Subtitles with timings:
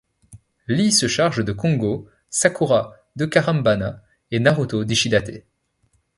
[0.67, 5.45] Lee se charge de Kongô, Sakura de Karenbana et Naruto d'Ishidate.